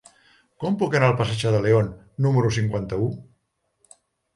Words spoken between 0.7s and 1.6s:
puc anar al passatge